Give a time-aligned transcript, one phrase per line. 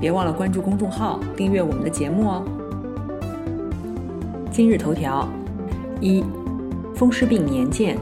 [0.00, 2.42] 别忘了关注公众号，订阅我们的节目哦。
[4.50, 5.28] 今日头条：
[6.00, 6.24] 一、
[6.94, 7.98] 风湿病年鉴，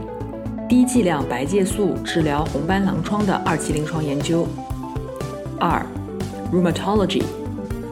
[0.69, 4.45] 低剂量白介素治疗红斑狼疮的二期临床研究；
[5.59, 5.85] 二、
[6.53, 7.23] Rheumatology，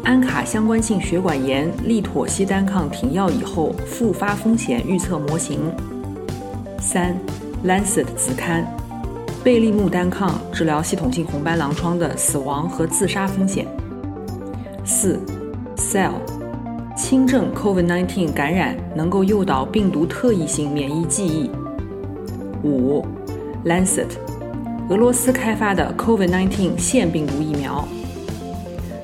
[0.06, 5.60] 安卡相关性血管炎利妥昔单抗停药以后复发风险预测模型；
[6.80, 7.14] 三、
[7.66, 8.66] Lancet 子刊，
[9.44, 13.68] 贝利木单抗治疗系统性红斑狼疮的死亡和自杀风险。
[14.90, 15.20] 四
[15.76, 16.14] ，Cell，
[16.96, 21.52] 轻症 COVID-19 感染能够诱导病毒特异性免疫记忆。
[22.64, 23.06] 五
[23.66, 24.08] ，Lancet，
[24.88, 27.86] 俄罗斯开发的 COVID-19 腺病毒疫苗。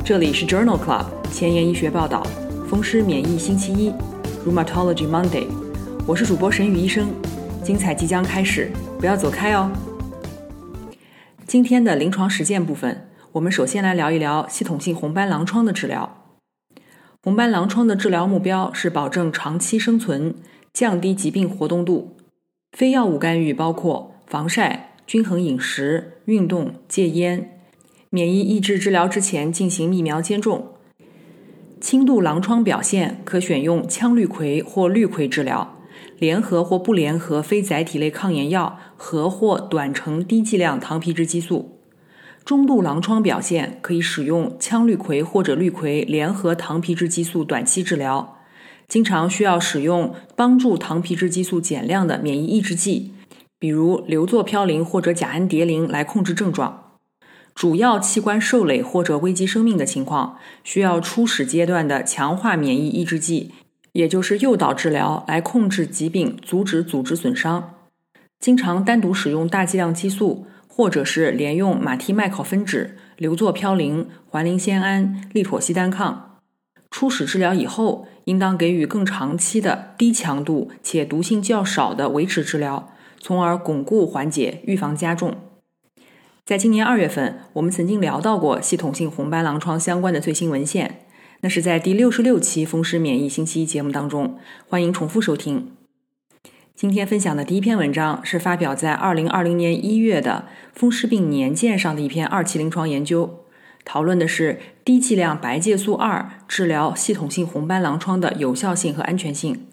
[0.05, 2.25] 这里是 Journal Club 前沿医学报道，
[2.69, 3.91] 风湿免疫星期一
[4.47, 5.47] ，Rheumatology Monday，
[6.07, 7.09] 我是主播沈宇医生，
[7.61, 9.69] 精彩即将开始，不要走开哦。
[11.45, 13.09] 今天的临床实践部分。
[13.33, 16.23] 我们首先来聊一聊系统性红斑狼疮的治疗。
[17.23, 20.35] 红斑狼疮的治疗目标是保证长期生存，
[20.71, 22.15] 降低疾病活动度。
[22.77, 27.59] 非药物干预包括防晒、均衡饮食、运动、戒烟。
[28.11, 30.67] 免疫抑制治疗之前进行疫苗接种。
[31.81, 35.79] 轻度狼疮表现可选用羟氯喹或氯喹治疗，
[36.19, 41.79] 联合或不联合非载体类抗炎药和或短程低剂量糖皮质激素。
[42.45, 48.37] 中度狼疮表现可以使用羟氯喹或者氯喹联合糖皮质激素短期治疗，
[48.89, 53.13] 经常需要使用帮助糖皮质激素减量的免疫抑制剂，
[53.57, 56.91] 比如硫唑嘌呤或者甲氨蝶呤来控制症状。
[57.55, 63.51] 主要器官受累或者危及生命的情况，需要初始阶段的强化免疫抑制剂，
[63.93, 67.75] 也就是诱导治疗来控制疾病，阻止组织损伤。
[68.39, 70.45] 经常单独使用大剂量激素。
[70.75, 76.39] 或者是连用马替麦考芬酯、硫唑嘌呤、环磷酰胺、利妥昔单抗。
[76.89, 85.35] 初始治疗以后，应当给予更长期的低强度且毒性较少的维持治疗，从而巩固缓解、预防加重。
[86.43, 91.05] 在今年二月份，我们曾经聊到过系统性红斑狼疮相关的最新文献，
[91.41, 95.82] 那是在第六十六期风湿免疫星期一节目当中，欢迎重复收听。
[96.83, 100.43] 今天分享的第一篇文章是发表在二零二零年一月的
[100.77, 103.45] 《风湿病年鉴》上的一篇二期临床研究，
[103.85, 109.65] 讨论的是低剂量白介素二治疗系统性红斑狼疮的有效性和安全性。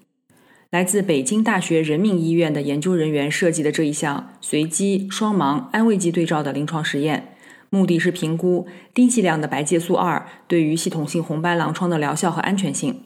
[0.70, 7.34] 来自北京大学人民医院的研究人员设计的这一项随机双盲安慰剂对照的临床实验，
[7.70, 13.02] 目的是评估低剂量的白介素二对于系统性红斑狼疮的疗效和安全性。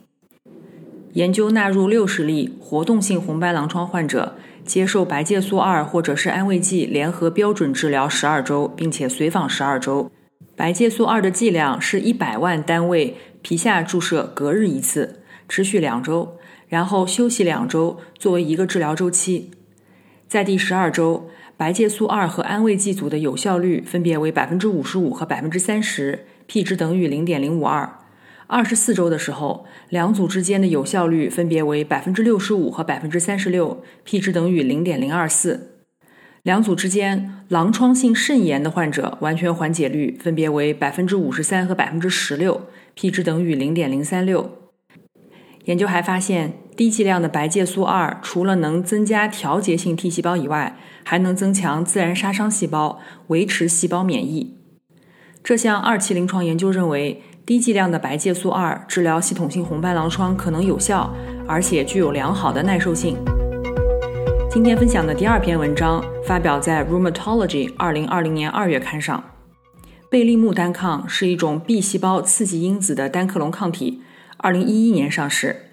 [1.14, 10.10] 研究纳入六十例活动性红斑狼疮患者，接受白介素二或者是安慰剂联合标准治疗十二周，并且随访十二周。
[10.56, 16.36] 白介素二的剂量是一百万单位皮下注射，隔日一次，持续两周，
[16.66, 19.52] 然后休息两周，作为一个治疗周期。
[20.26, 27.88] 在第十二周，白介素二和安慰剂组的有效率分别为百分之五十五和百分之三十，p 值等于零点零五二。
[28.46, 35.78] 二十四周的时候，两组之间的有效率分别为百分之六十五和百分之三十六，p 值等于零点零二四。
[36.42, 44.50] 两组之间狼疮性肾炎的患者完全缓解率分别为百分之五十三和百分之十六，p 值等于零点零三六。
[45.64, 54.58] 研究还发现，低剂量的白介素二除了能增加调节性 T 细胞以外，还能增强自然杀伤细胞，维持细胞免疫。
[55.42, 57.22] 这项二期临床研究认为。
[57.46, 61.14] 低剂量的白介素二治疗系统性红斑狼疮可能有效，
[61.46, 63.18] 而且具有良好的耐受性。
[64.50, 69.22] 今天分享的第二篇文章发表在《Rheumatology》二零二零年二月刊上。
[70.08, 74.00] 贝利木单抗是一种 B 细胞刺激因子的单克隆抗体，
[74.38, 75.66] 二零一一年上市。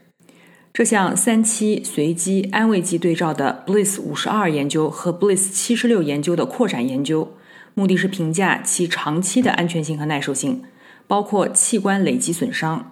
[0.74, 7.32] 这项三期随机安慰剂对照的 Bliss 五十二研究和 Bliss 七十六研究的扩展研究，
[7.74, 10.64] 目的是评价其长期的安全性和耐受性。
[11.12, 12.90] 包括器官累积损伤，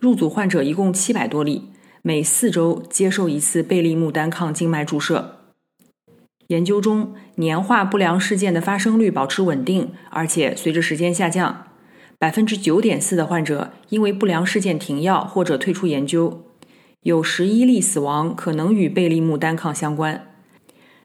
[0.00, 1.70] 入组患者一共七百多例，
[2.02, 5.36] 每四周接受一次贝利木单抗静脉注射。
[6.48, 11.68] 研究中，年化不良事件的发生率保持稳定，而且随着时间下降。
[12.18, 16.46] 百分之九点四的患者因为不良事件停药或者退出研究，
[17.02, 20.26] 有十一例死亡可能与贝利木单抗相关。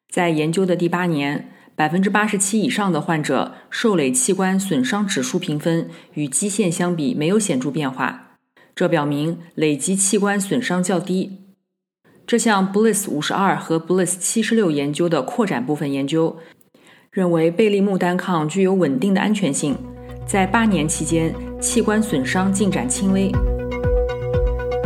[0.09, 8.37] 在研究的第八年，百分之八十七以上的患者受累器官损伤指数评分与基线相比没有显著变化，
[8.75, 11.39] 这表明累积器官损伤较低。
[12.27, 16.37] 这项 Bliss 五十二和 Bliss 七十六研究的扩展部分研究
[17.09, 19.75] 认为，贝利木单抗具有稳定的安全性。
[20.27, 23.31] 在八年期间，器官损伤进展轻微。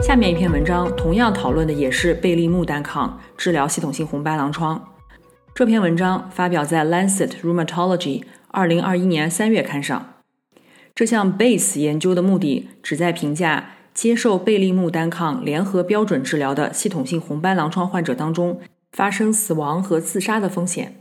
[0.01, 4.81] 下面一篇文章同样讨论的也是贝利木单抗治疗系统性红斑狼疮。
[5.55, 8.19] 这篇文章发表在《Lancet Rheumatology》
[8.49, 10.15] 二零二一年三月刊上。
[10.93, 18.59] 这项 BASE 研究的目的旨在评价接受贝利木单抗联合标准治疗的系统性红斑狼疮患者当中
[18.91, 20.93] 发生死亡和自杀的风险。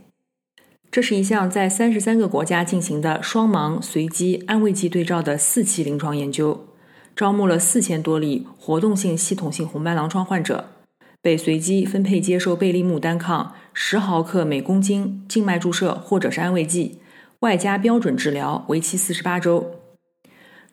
[0.89, 6.67] 这是一项在三十三个国家进行的双盲随机安慰剂对照的四期临床研究，
[7.13, 10.69] 招募了四千多例活动性系统性红斑狼疮患者，
[11.25, 16.99] 被随机分配接受贝利木单抗十毫克每公斤静脉注射或者是安慰剂，
[17.39, 19.71] 外加标准治疗，为期四十八周。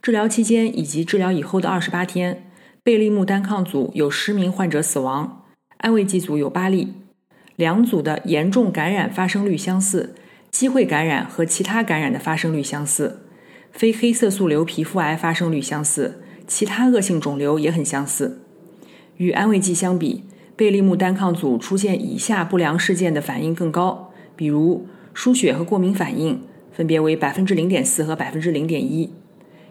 [0.02, 2.44] 治疗期间以及治疗以后的二十八天，
[2.82, 5.46] 贝利木单抗组有十名患者死亡，
[5.78, 6.92] 安慰剂组有八例。
[7.56, 10.14] 两组的严重感染发生率相似，
[10.50, 13.24] 机会感染和其他感染的发生率相似，
[13.72, 18.42] 非黑色素瘤皮肤癌发生率相似，其他恶性肿瘤也很相似。
[19.16, 20.24] 与安慰剂相比，
[20.56, 26.40] 贝利木单抗组出现以下不良事件的反应更高，比如输血和过敏反应，
[26.72, 29.10] 分别为百分之零点四和百分之零点一；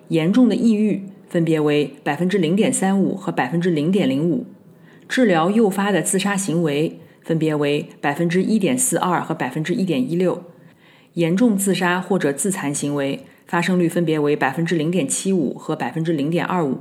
[0.10, 4.45] 严重的抑郁，分别为百分之零点三五和百分之零点零五；
[5.07, 7.00] 治疗诱发的自杀行为。
[7.24, 10.44] 分别为百分之一点四二和百分之一点一六，
[11.13, 16.80] 严重自杀或者自残行为发生率分别为百分之零点七五和百分之零点二五。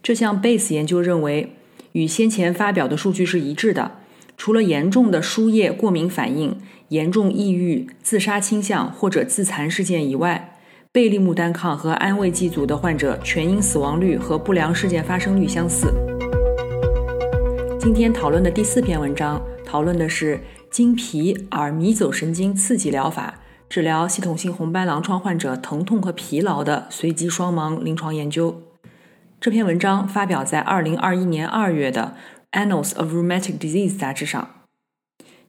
[0.00, 1.52] 这项 BASE 研究认为，
[1.92, 3.92] 与先前发表的数据是一致的。
[4.36, 6.56] 除了严重的输液过敏反应、
[6.88, 10.56] 严重抑郁、自杀倾向或者自残事件以外，
[10.92, 15.92] 贝利木单抗和安慰剂组的患者全因死亡率和不良事件发生率相似。
[17.78, 20.40] 今天讨论的第四篇文章，讨论的是
[20.70, 23.38] 经皮耳迷走神经刺激疗法
[23.68, 28.62] 治疗系统性红斑狼疮患者疼痛和疲劳的随机双盲临床研究。
[29.40, 32.14] 这篇文章发表在二零二一年二月的
[32.60, 34.66] 《Annals of Rheumatic Disease》杂志上。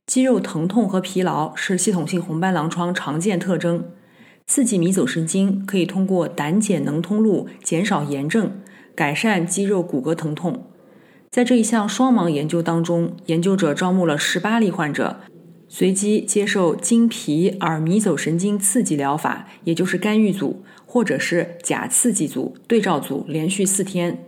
[0.05, 3.91] 肌肉疼痛和疲劳是系统性红斑狼疮常见特征。
[4.47, 8.61] 刺激迷走神经可以通过胆碱能通路减少炎症，
[8.95, 10.67] 改善肌肉骨骼疼痛。
[11.29, 15.19] 在这一项双盲研究当中，研究者招募了十八例患者，
[15.67, 24.25] 随机接受经皮耳迷走神经刺激疗法，也就是干预组，或者是假刺激组对照组，连续四天。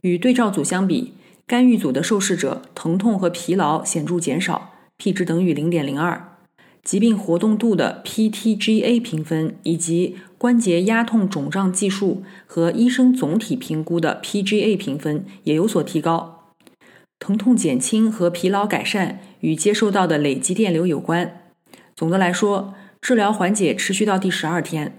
[0.00, 1.12] 与对照组相比，
[1.46, 6.32] 干预组的受试者疼痛和疲劳显著减少，p 值等于零点零二。
[6.82, 16.52] 疾病活动度的 PTGA 评分以及关节压痛肿胀计数和医生总体评估的 PGA 评分也有所提高。
[17.20, 21.42] 疼痛减轻和疲劳改善与接受到的累积电流有关。
[21.94, 24.98] 总的来说，治疗缓解持续到第十二天。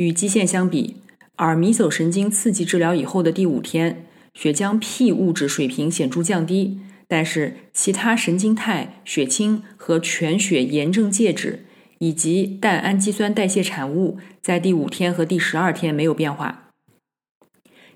[0.00, 0.96] 与基线相比，
[1.36, 6.80] 耳迷走神经刺激治疗以后的第五天，血浆 P 物质水平显著降低。
[7.06, 11.66] 但是，其他神经肽、血清和全血炎症介质
[11.98, 16.70] 以及氮氨基酸代谢产物在第五天和第十二天没有变化。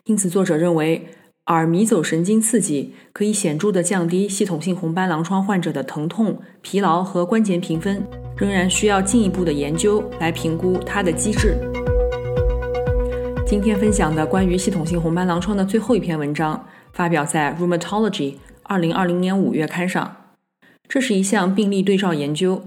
[0.05, 1.07] 因此，作者认为
[1.47, 8.07] 耳迷走神经刺激可以显著地降低系统性红斑狼疮患者的疼痛、疲劳和关节评分，
[8.37, 11.57] 仍然需要进一步的研究来评估它的机制。
[13.47, 18.33] 今天分享的关于系统性红斑狼疮的最后一篇文章，发表在《Rheumatology》。
[18.63, 20.17] 二零二零年五月刊上，
[20.89, 22.63] 这是一项病例对照研究，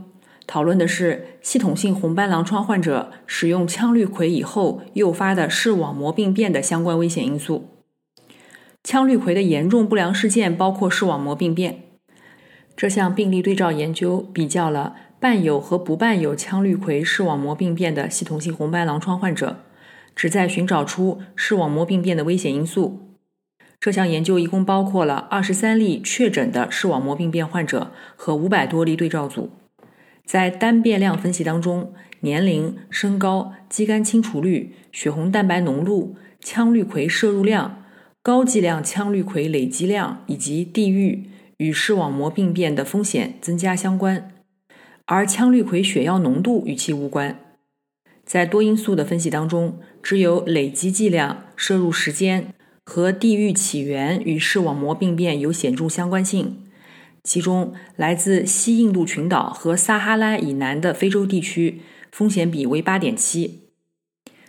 [0.46, 7.69] 讨论的是系统性红斑狼疮患者使用羟氯喹以后诱发的视网膜病变的相关危险因素。
[8.84, 11.79] 羟氯喹的严重不良事件包括视网膜病变。
[12.75, 19.57] 这项病例对照研究比较了伴有和不伴有羟氯喹视网膜病变的系统性红斑狼疮患者，
[20.17, 23.13] 旨在寻找出视网膜病变的危险因素。
[23.79, 29.51] 这项研究一共包括了二十三例确诊的视网膜病变患者和五百多例对照组。
[30.25, 37.83] 在单变量分析当中，年龄、身高、肌酐清除率、血红蛋白浓度、羟氯喹摄入量、
[38.24, 44.31] 高剂量羟氯喹累积量以及地域与视网膜病变的风险增加相关，
[45.05, 47.38] 而羟氯喹血药浓度与其无关。
[48.25, 52.54] 在多因素的分析当中，只有累积剂量、摄入时间
[52.86, 56.64] 和地域起源与视网膜病变有显著相关性。
[57.26, 63.64] 其中，来自西印度群岛和撒哈拉以南的非洲地区风险比为八点七。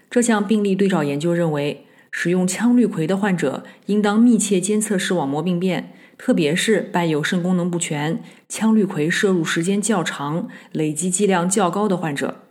[0.09, 12.43] 这项病例对照研究认为，使用羟氯喹的患者应当密切监测视网膜病变，特别是伴有肾功能不全、羟氯喹摄入时间较长、累积剂量较高的患者。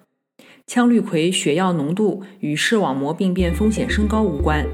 [0.67, 4.65] 羟氯喹血药浓度与视网膜病变风险升高无关。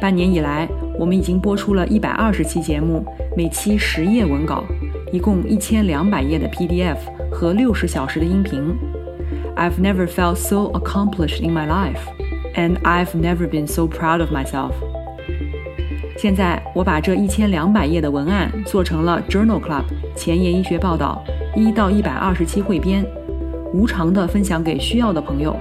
[0.00, 0.66] 半年以来，
[0.98, 3.04] 我们已经播出了一百二十期节目，
[3.36, 4.64] 每期十页文稿，
[5.12, 6.96] 一共一千两百页的 PDF
[7.30, 8.74] 和六十小时的音频。
[9.54, 12.00] I've never felt so accomplished in my life,
[12.54, 14.72] and I've never been so proud of myself.
[16.16, 19.84] 现在我把这一千两百页的文案做成了 Journal Club
[20.16, 21.22] 前沿医学报道
[21.54, 23.04] 一到一百二十期汇编，
[23.74, 25.54] 无偿的分享给需要的朋友。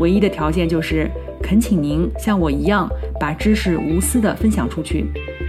[0.00, 1.08] 唯一的条件就是
[1.40, 2.90] 恳请您像我一样
[3.20, 5.06] 把知识无私的分享出去，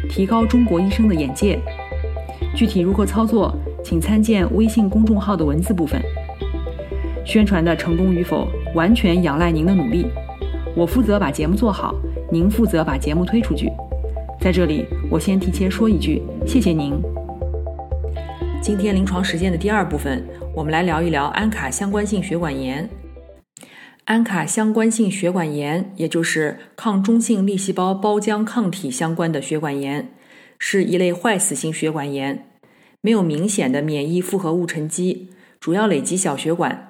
[0.07, 1.59] 提高中国医生的眼界。
[2.55, 3.53] 具体如何操作，
[3.83, 5.99] 请参见微信公众号的文字部分。
[7.25, 10.05] 宣传的成功与否，完全仰赖您的努力。
[10.75, 11.95] 我负责把节目做好，
[12.31, 13.71] 您负责把节目推出去。
[14.39, 17.01] 在这里，我先提前说一句，谢谢您。
[18.65, 22.89] 今天临床实践的第二部分，我们来聊一聊安卡相关性血管炎。
[24.05, 30.09] 安卡相关性血管炎，也就是抗中性粒细胞胞浆抗体相关的血管炎，
[30.57, 32.47] 是一类坏死性血管炎，
[33.01, 35.29] 没有明显的免疫复合物沉积，
[35.59, 36.89] 主要累积小血管。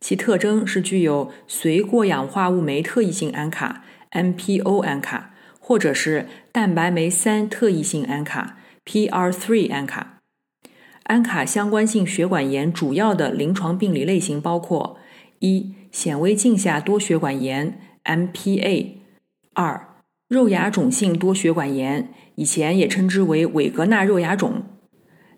[0.00, 10.16] 其特征是具有随过氧化物酶特异性安卡 （MPO 安卡）或者是蛋白酶三特异性安卡 （PR3 安卡）。
[11.10, 14.96] 安卡相关性血管炎主要的临床病理类型包括：
[15.40, 18.98] 一、显微镜下多血管炎 （MPA）；
[19.52, 19.88] 二、
[20.28, 24.62] 肉芽肿性多血管炎，以前也称之为韦格纳肉芽肿；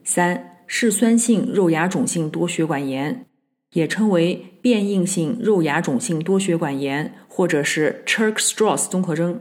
[0.04, 3.24] 三、嗜酸性肉芽肿性多血管炎。
[3.72, 9.40] 也称为变应性肉芽肿性多血管炎，或者是 Churg-Strauss 综合征。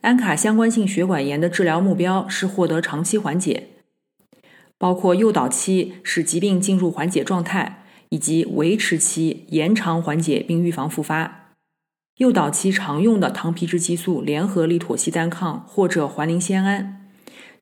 [0.00, 3.68] 安卡相关性血管炎的治疗目标是获得长期缓解，
[4.84, 11.54] 包括诱导期使疾病进入缓解状态，以及维持期延长缓解并预防复发。
[12.18, 17.00] 诱导期常用的糖皮质激素联合利妥昔单抗或者环磷酰胺，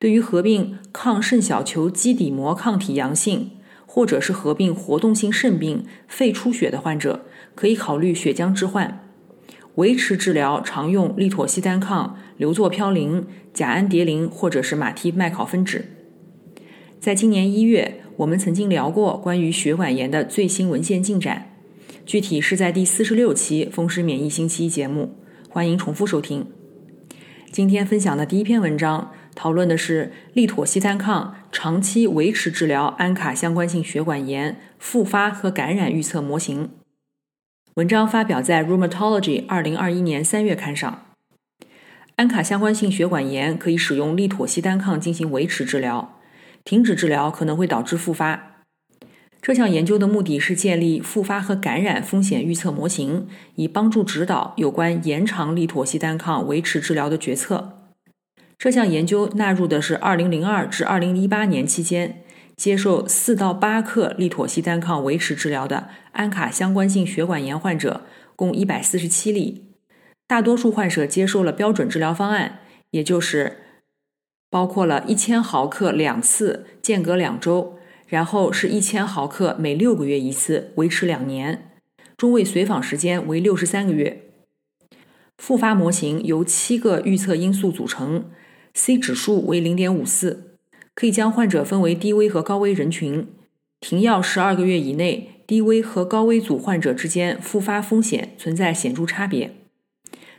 [0.00, 3.52] 对于合并抗肾小球基底膜抗体阳性。
[3.87, 9.09] 或者是合并活动性肾病、肺出血的患者，可以考虑血浆置换。
[9.76, 13.25] 维持治疗常用利妥昔单抗、硫唑嘌呤、
[13.55, 15.85] 甲氨蝶呤或者是马替麦考芬酯。
[17.02, 21.50] 在今年一月，我们曾经聊过关于血管炎的最新文献进展，
[22.06, 25.16] 具体是在第四十六期《风湿免疫星期一》节目，
[25.49, 26.47] 欢迎重复收听。
[27.50, 29.11] 今天分享的第一篇文章。
[29.35, 36.71] 讨论的是利妥昔单抗长期维持治疗安卡相关性血管炎复发和感染预测模型。
[37.75, 41.06] 文章发表在《Rheumatology》二零二一年三月刊上。
[42.14, 46.21] 安卡相关性血管炎可以使用利妥昔单抗进行维持治疗，
[46.64, 48.64] 停止治疗可能会导致复发。
[49.40, 53.26] 这项研究的目的是建立复发和感染风险预测模型，
[53.57, 57.78] 以帮助指导有关延长利妥昔单抗维持治疗的决策。
[58.57, 62.23] 这项研究纳入的是2002至2018年期间
[62.57, 68.02] 接受4到8克利妥昔单抗维持治疗的安卡相关性血管炎患者，
[68.37, 69.73] 共147例。
[70.28, 72.61] 大多数患者接受了标准治疗方案，
[72.92, 73.62] 也就是
[74.52, 81.71] 包括了一千毫克两次，间隔两周，然后是一千毫克每六个月一次，维持两年，
[82.18, 84.25] 中位随访时间为六十三个月。
[85.38, 88.26] 复发模型由七个预测因素组成。
[88.75, 90.59] C 指数为零点五四，
[90.94, 93.26] 可以将患者分为低危和高危人群。
[93.80, 99.52] 停药十二个月以内，低危和高危组患者之间复发风险存在显著差别。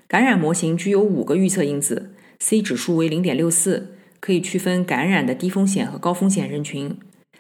[0.08, 3.92] 感染模型具有五个预测因子，C 指数为零点六四，
[4.24, 6.98] 可以区分感染的低风险和高风险人群。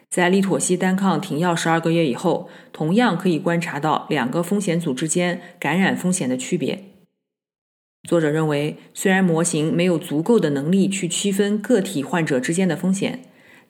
[0.09, 6.83] 在利妥昔单抗停药十二个月以后，同样可以观察到两个风险组之间感染风险的区别。
[8.05, 13.21] 作者认为，虽然模型没有足够的能力去区分个体患者之间的风险，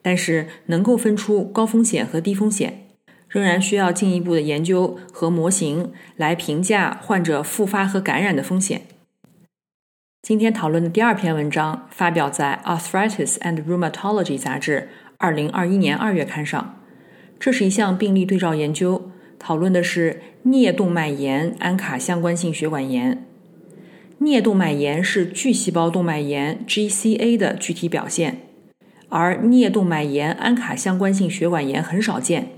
[0.02, 2.88] 但是能够分出高风险和低风险，
[3.28, 8.82] 仍然需要进一步的研究和模型来评价患者复发和感染的风险。
[10.24, 14.88] 今天讨论的第二篇文章发表在《Arthritis and Rheumatology》杂志
[15.18, 16.80] 二零二一年二月刊上，
[17.38, 23.26] 这是一项病例对照研究，讨论的是颞动脉炎安卡相关性血管炎。
[24.18, 28.38] 颞动脉炎是巨细胞动脉炎 （GCA） 的具体表现，
[29.10, 32.48] 而颞动脉炎安卡相关性血管炎很少见，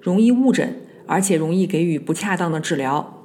[0.00, 0.76] 容易误诊，
[1.08, 3.15] 而且容易给予不恰当的治疗。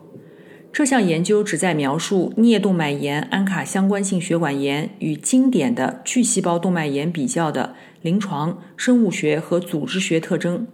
[0.73, 10.67] 这项研究旨在描述颞动脉炎安卡相关性血管炎与经典的巨细胞动脉炎比较的临床生物学和组织学特征。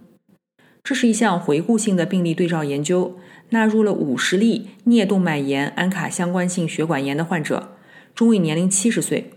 [0.84, 3.18] 这是一项回顾性的病例对照研究。
[3.50, 7.76] 纳入了五十例颞动脉炎安卡相关性血管炎的患者，
[8.14, 9.30] 中位年龄七十岁。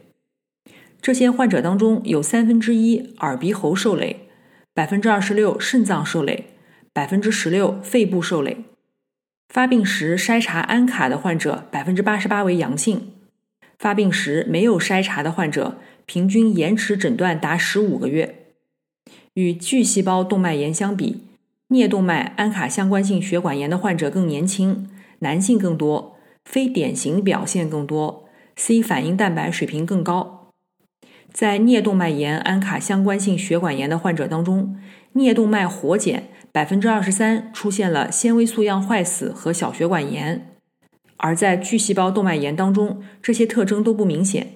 [1.02, 4.28] 这些患者当中有三分之一耳鼻喉受累，
[4.74, 6.48] 百分之二十六肾脏受累，
[6.92, 8.58] 百分之十六肺部受累。
[9.52, 13.12] 发病时筛查安卡的患者百分之八十八为阳性，
[13.78, 18.46] 发病时没有筛查的患者平均延迟诊断达十五个月。
[19.34, 21.24] 与巨细胞动脉炎相比。
[21.68, 24.90] 颞动脉安卡相关性血管炎的患者更年轻，
[25.20, 26.16] 男性更多，
[26.46, 30.50] 非典型表现更多，C 反应蛋白水平更高。
[31.34, 34.78] 在颞动脉炎安卡相关性血管炎的患者当中，
[35.14, 40.56] 颞动脉活检百分之二十三出现了纤维素样坏死和小血管炎，
[41.18, 44.56] 而在巨细胞动脉炎当中，这些特征都不明显。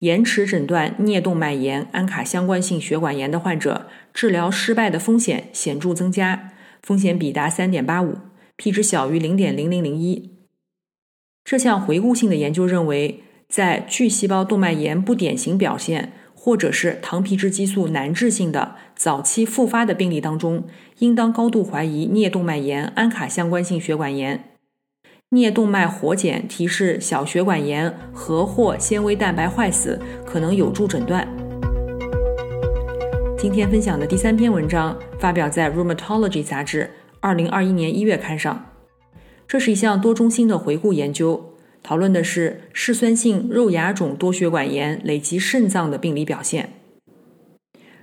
[0.00, 6.52] 延迟诊断颞动脉炎安卡相关性血管炎的患者，治疗失败的风险显著增加，
[6.82, 8.16] 风险比达三点八五
[8.56, 10.38] ，P 值小于零点零零零一。
[11.44, 16.12] 这项回顾性的研究认为，在巨细胞动脉炎不典型表现
[16.42, 20.64] 或者是糖皮质激素难治性的早期复发的病例当中，
[21.00, 24.42] 应当高度怀疑颞动脉炎安卡相关性血管炎。
[25.28, 31.28] 颞动脉活检提示小血管炎和或纤维蛋白坏死，可能有助诊断。
[33.36, 38.64] 今天分享的第三篇文章发表在《Rheumatology》杂志二零二一年一月刊上。
[39.46, 41.49] 这是一项多中心的回顾研究，
[41.82, 46.74] 讨论的是嗜酸性肉芽肿多血管炎累及肾脏的病理表现。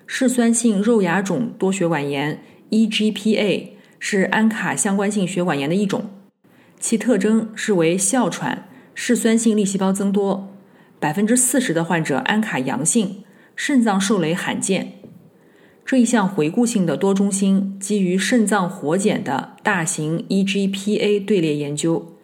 [0.05, 6.09] 嗜酸性肉芽肿多血管炎 （EGPA） 是安卡相关性血管炎的一种。
[6.79, 10.55] 其特征是为哮喘、嗜酸性粒细胞增多，
[10.99, 13.23] 百分之四十的患者安卡阳性，
[13.55, 14.93] 肾脏受累罕见。
[15.85, 22.16] 这一项回顾性的多中心基于肾脏活检的大型 EGPA 队列研究，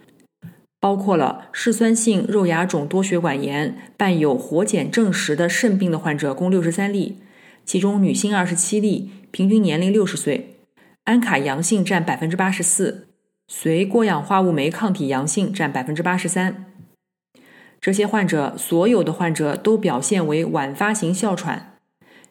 [0.83, 7.19] 包括了嗜酸性肉芽肿多血管炎伴有活检证实的肾病的患者共六十三例，
[7.63, 10.57] 其中女性二十七例，平均年龄六十岁，
[11.05, 13.07] 安卡阳性占百分之八十四。
[13.47, 16.65] 随过氧化物酶抗体阳性占百分之八十三，
[17.79, 21.77] 这些患者所有的患者都表现为晚发型哮喘，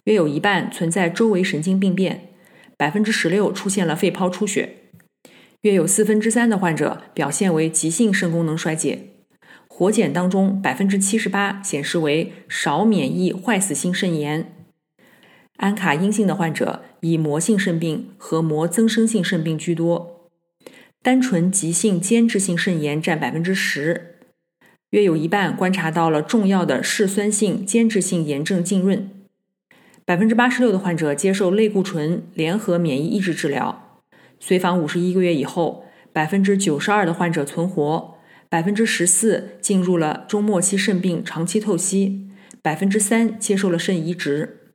[0.04, 2.28] 约有一半存在周围神经病变，
[2.76, 4.81] 百分之十六出现了肺泡出血，
[5.62, 9.09] 约有四分之三的患者表现为急性肾功能衰竭。
[9.68, 14.55] 活检当中，百分之七十八显示为少免疫坏死性肾炎。
[15.57, 20.31] 安卡阴性的患者以膜性肾病和膜增生性肾病居多。
[21.01, 24.18] 单纯急性间质性肾炎占百分之十，
[24.90, 29.09] 约有一半观察到了重要的嗜酸性间质性炎症浸润。
[30.05, 33.91] 百分之八十六的患者接受类固醇联合免疫抑制治疗，
[34.44, 38.16] 随访五十一个月以后，百分之九十二的患者存活，
[38.48, 42.28] 百分之十四进入了中末期肾病长期透析，
[42.61, 44.74] 百分之三接受了肾移植。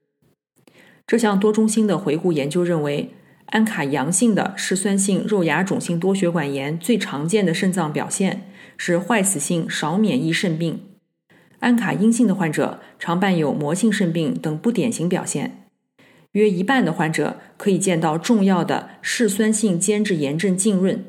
[1.06, 3.12] 这项多中心的回顾研究认为。
[3.48, 10.82] 安卡阳性的嗜酸性肉芽肿性多血管炎最常见的肾脏表现是坏死性少免疫肾病。
[11.60, 15.67] 安卡阴性的患者常伴有膜性肾病等不典型表现。
[16.38, 21.04] 约一半的患者可以见到重要的嗜酸性间质炎症浸润。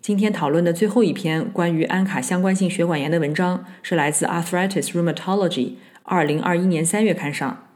[0.00, 5.66] 今天讨论的最后一篇关于安卡相关性血管炎的文章是来自《Arthritis Rheumatology》
[6.02, 7.68] 二零二一年三月刊上。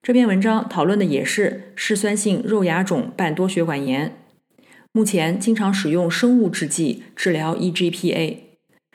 [0.00, 4.16] 这篇文章讨论的也是嗜酸性肉芽肿伴多血管炎。
[4.92, 8.36] 目前经常使用生物制剂治疗 EGPA。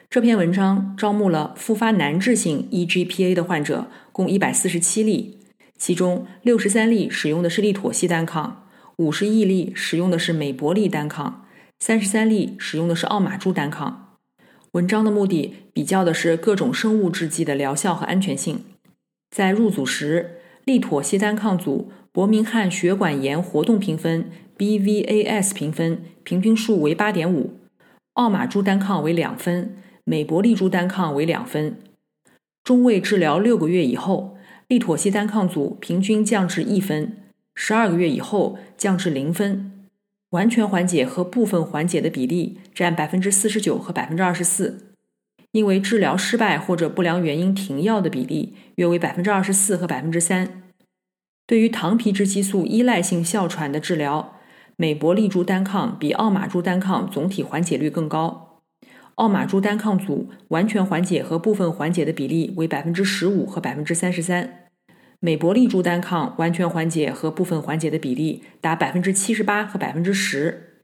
[0.09, 5.36] 这篇文章招募了复发难治性 EGPA 的患者，共一百四十七例，
[5.77, 11.45] 其中六十三例使用的是利妥昔单抗，五十一例使用的是美伯利单抗，
[11.79, 14.17] 三十三例使用的是奥马珠单抗。
[14.71, 18.63] 文章的目的比较的是各种生物制剂的疗效和安全性。
[19.31, 20.33] 在入组时。
[20.67, 27.51] 利妥昔单抗组伯明翰血管炎活动评分 （BVAS） 评分平均数为八点五，
[28.15, 31.77] 奥马珠单抗为两分，美伯利珠单抗为两分。
[32.65, 34.36] 中位治疗六个月以后，
[34.67, 37.15] 利妥昔单抗组平均降至一分，
[37.55, 39.87] 十二个月以后降至零分，
[40.31, 44.91] 完全缓解和部分缓解的比例占百分之四十九和百分之二十四，
[45.53, 50.63] 因为治疗失败或者不良原因停药的比例约为百分之二十四和百分之三。
[51.45, 54.35] 对于糖皮质激素依赖性哮喘的治疗，
[54.75, 58.46] 美博利珠单抗比奥马珠单抗总体缓解率更高。
[59.17, 64.67] 奥马珠单抗组完全缓解和部分缓解的比例为百分之十五和百分之三十三，
[65.19, 70.83] 美博利珠单抗完全缓解和部分缓解的比例达百分之七十八和百分之十。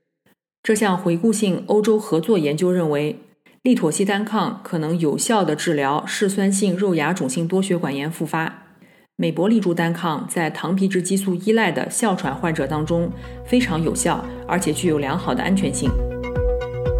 [0.63, 3.19] 这项回顾性欧洲合作研究认为，
[3.62, 8.63] 利妥昔单抗可能有效地治疗嗜酸性肉芽肿性多血管炎复发。
[9.15, 13.12] 美博利珠单抗在糖皮质激素依赖的哮喘患者当中
[13.46, 15.91] 非常有效，而且具有良好的安全性。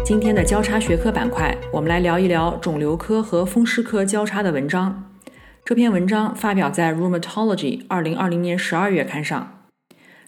[0.04, 5.10] 今天的交叉学科板块，我们来聊一聊肿瘤科和风湿科交叉的文章。
[5.64, 9.64] 这篇文章发表在《Rheumatology》二零二零年十二月刊上。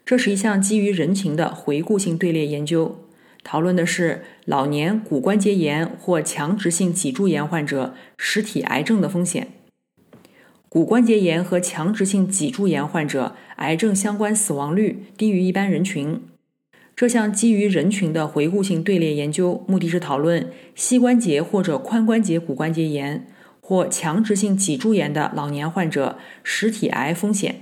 [0.07, 3.05] 这是一项基于人群的回顾性队列研究，
[3.45, 9.49] 讨论的是老年骨关节炎或强直性脊柱炎患者实体癌症的风险。
[10.71, 16.23] 骨关节炎和强直性脊柱炎患者癌症相关死亡率低于一般人群。
[16.97, 23.27] 这项基于人群的回顾性队列研究，目的是讨论膝关节或者髋关节骨关节炎
[23.61, 27.57] 或强直性脊柱炎的老年患者实体癌风险。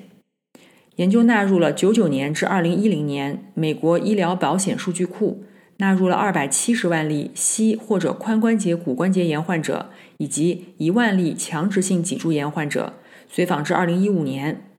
[0.94, 5.42] 研究纳入了九九年至二零一零年美国医疗保险数据库，
[5.78, 12.94] 纳入了二百七十万例膝或者髋关节骨关节炎患者以及一万例强直性脊柱炎患者。
[13.28, 14.73] 随访至二零一五年，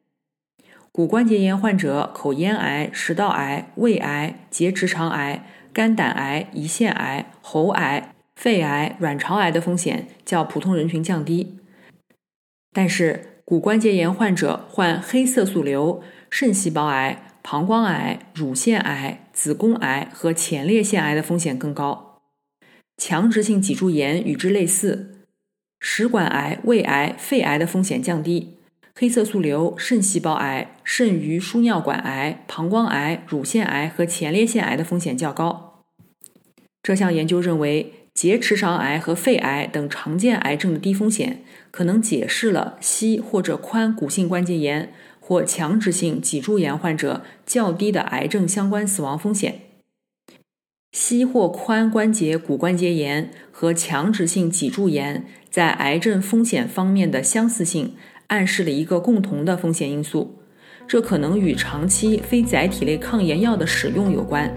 [0.96, 11.60] 骨关节炎患者口咽癌、食道癌、胃癌、结直肠癌、肝胆癌、胰腺癌、喉癌、肺癌、卵巢癌的风险较普通人群降低。
[12.72, 22.22] 但是，骨关节炎患者患黑色素瘤、肾细胞癌、膀胱癌、乳腺癌、子宫癌和前列腺癌的风险更高。
[22.96, 25.26] 强直性脊柱炎与之类似。
[25.82, 28.60] 食管癌、胃癌、肺癌的风险降低，
[28.98, 35.84] 黑色素瘤、肾细胞癌、肾盂输尿管癌、膀胱癌、乳腺癌和前列腺癌的风险较高。
[36.82, 49.60] 这项研究认为，结直肠癌和肺癌等常见癌症的低风险，可能解释了膝或者髋骨性关节炎或强直性脊柱炎患者较低的癌症相关死亡风险。
[50.94, 57.98] 膝或髋关节骨关节炎和强直性脊柱炎在癌症风险方面的相似性，
[58.28, 60.40] 暗示了一个共同的风险因素，
[60.88, 64.52] 这可能与长期非载体类抗炎药的使用有关。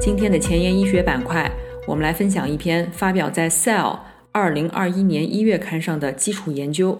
[0.00, 1.50] 今天的前沿医学板块，
[1.86, 3.94] 我们来分享一篇发表在《Cell》
[4.32, 6.98] 二零二一年一月刊上的基础研究。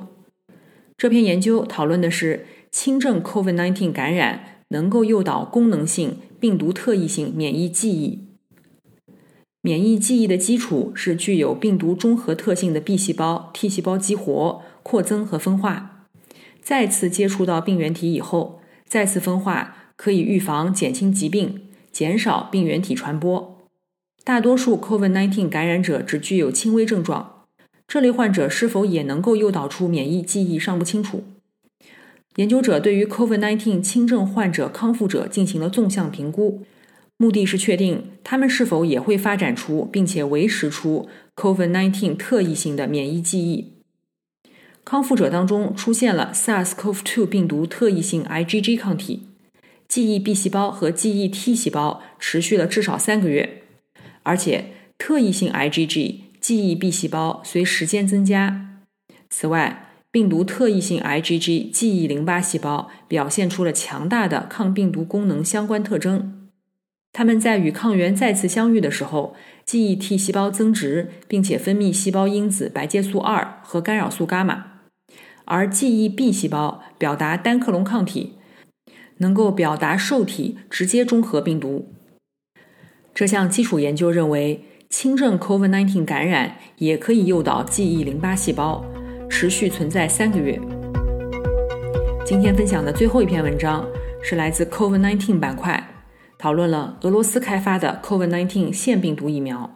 [0.97, 6.17] 这篇研究讨论的是轻症 COVID-19 感染能够诱导功能性。
[6.43, 8.19] 病毒特异性免疫记忆，
[9.61, 16.07] 免疫记忆的基础是具有病毒中和特性的 B 细胞、T 细胞激活、扩增和分化。
[16.62, 23.59] 再次接触到病原体以后，再次分化可以预防、减轻疾病，减少病原体传播。
[24.25, 27.45] 大多数 COVID-19 感染者只具有轻微症状，
[27.88, 31.25] 这类患者是否也能够诱导出免疫记忆尚不清楚。
[32.37, 36.62] 研究者对于 COVID-19 轻症患者康复者进行了纵向评估，
[37.16, 43.71] 目的是确定他们是否也会发展出并且维持出 COVID-19 特异性的免疫记忆。
[44.85, 49.29] 康复者当中出现了 SARS-CoV-2 病毒特异性 IgG 抗体，
[49.88, 53.62] 记忆 B 细胞和记忆 T 细胞持续了至少三个月，
[54.23, 58.81] 而且特异性 IgG 记忆 B 细胞随时间增加。
[59.31, 66.51] 此外，病毒特异性 IgG 记忆淋巴细胞表现出了强大的抗病毒功能相关特征。
[67.14, 74.71] 它们在与抗原再次相遇的时候，记忆 T 细胞增殖，并且分泌细胞因子白介素二和干扰素伽马，
[75.53, 78.37] 而记忆 B 细胞表达单克隆抗体，
[79.19, 81.93] 能够表达受体直接中和病毒。
[83.12, 88.83] 这项基础研究认为，轻症 COVID-19 感染也可以诱导记忆淋巴细胞。
[89.29, 90.59] 持续存在三个月。
[92.25, 93.87] 今天分享的最后一篇文章
[94.23, 95.87] 是来自 COVID-19 板块，
[96.38, 99.71] 讨论了俄罗斯开发的 COVID-19 腺病毒疫苗。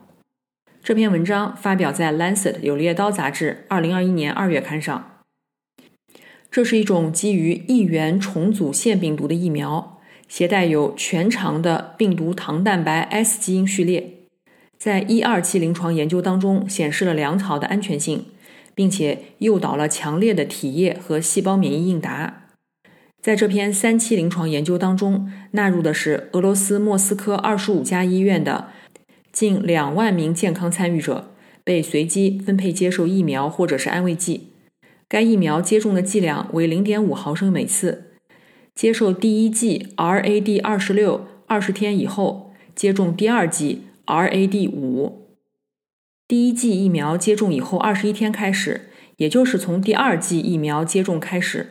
[0.82, 5.15] 这篇文章发表在《Lancet 柳叶刀杂志》二零二一年二月刊上。
[6.56, 14.14] 这是一种基于异源重组腺病毒的疫苗，携带有全长的病毒糖蛋白 S 基因序列，
[14.78, 18.24] 在一二期临床研究当中显示了良好的安全性。
[18.74, 22.48] 并且诱导了强烈的体液和细胞免疫应答。
[23.20, 28.68] 在这篇三期临床研究当中，纳入的是俄罗斯莫斯科二十五家医院的
[29.30, 34.48] 近两万名健康参与者，被随机分配接受疫苗或者是安慰剂。
[35.08, 38.12] 该疫苗接种的剂量为零点五毫升每次。
[38.74, 45.28] 接受第一剂 RAD 二十六，二十天以后接种第二剂 RAD 五。
[46.26, 51.68] 第一剂疫苗接种以后二十一天开始，也就是从第二剂疫苗接种开始，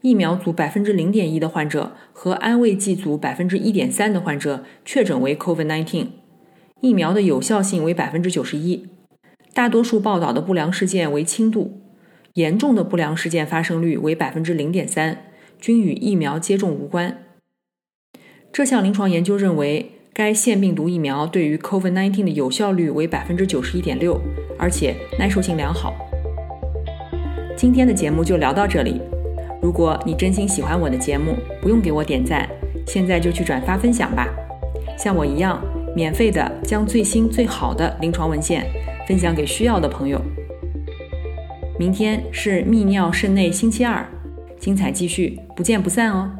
[0.00, 6.06] 疫苗组百分之零点一的患者和安慰剂组百分之一点三的患者确诊为 COVID-19，
[6.80, 8.88] 疫苗的有效性为百分之九十一。
[9.52, 11.79] 大多数报道的不良事件为轻度。
[12.34, 15.24] 严重的不良事件发生率为百分之零点三，
[15.58, 17.24] 均与疫苗接种无关。
[18.52, 24.20] 这项临床研究认为，该腺病毒疫苗对于 COVID-19 的有效率为百分之九十一点六，
[24.58, 25.94] 而且耐受性良好。
[27.56, 29.00] 今天的节目就聊到这里。
[29.60, 32.48] 如果你真心喜欢我的节目，不用给我点赞，
[32.86, 34.28] 现在就去转发分享吧。
[34.96, 35.62] 像我一样，
[35.94, 38.64] 免费的将最新最好的临床文献
[39.06, 40.20] 分享给需要的朋友。
[41.80, 44.06] 明天是泌尿肾内星期二，
[44.58, 46.30] 精彩继续，不见不散哦。